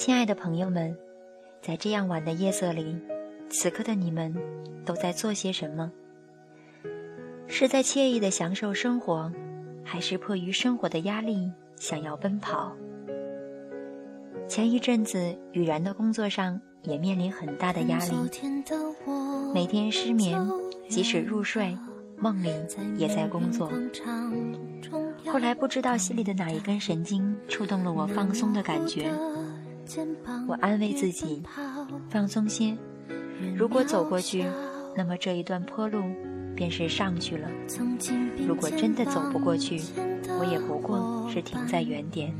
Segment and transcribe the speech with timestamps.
[0.00, 0.96] 亲爱的朋友们，
[1.60, 2.98] 在这样晚的夜色里，
[3.50, 4.34] 此刻的你们
[4.82, 5.92] 都在做些什么？
[7.46, 9.30] 是在惬意的享受生活，
[9.84, 12.74] 还是迫于生活的压力想要奔跑？
[14.48, 18.14] 前一阵子，雨然的工作上也面临很大的压力，
[19.52, 20.40] 每天失眠，
[20.88, 21.76] 即使入睡，
[22.16, 22.50] 梦里
[22.96, 23.70] 也在工作。
[25.26, 29.12] 后来不知道心里的哪一根神经触动了我放松的感觉。
[30.46, 31.42] 我安慰自己，
[32.08, 32.76] 放松些。
[33.56, 34.44] 如果走过去，
[34.96, 36.02] 那么这一段坡路
[36.54, 37.48] 便是上去了；
[38.46, 39.80] 如果真的走不过去，
[40.38, 42.32] 我也不过是停在原点。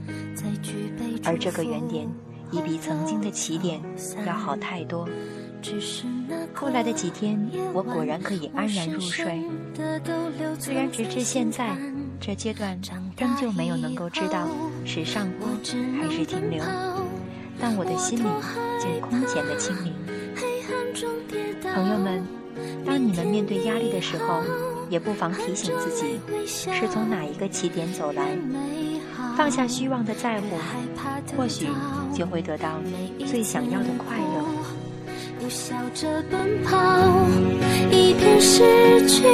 [1.25, 2.09] 而这个原点，
[2.51, 3.81] 已比曾经的起点
[4.27, 5.09] 要好太多。
[6.55, 7.39] 后来的几天，
[7.73, 9.43] 我果然可以安然入睡。
[10.59, 11.77] 虽然直至现在，
[12.21, 12.79] 这阶段
[13.17, 14.48] 仍旧没有能够知道
[14.85, 15.48] 是上坡
[16.01, 16.62] 还是停留。
[17.61, 18.25] 但我的心里
[18.80, 19.92] 竟空前的清明。
[21.75, 22.27] 朋友们，
[22.84, 24.41] 当你们面对压力的时候，
[24.89, 28.36] 也不妨提醒自己是从哪一个起点走来，
[29.36, 30.56] 放下虚妄的在乎，
[31.36, 31.69] 或许
[32.14, 32.80] 就会得到
[33.27, 34.45] 最想要的快乐。
[35.48, 36.78] 笑着奔跑，
[37.91, 39.24] 一边失去，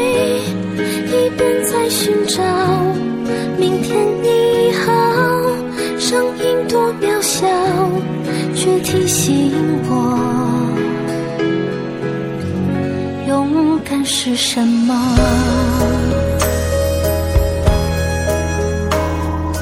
[6.69, 7.47] 多渺小。
[8.55, 9.53] 却提醒
[9.89, 10.19] 我，
[13.29, 15.96] 勇敢是什么。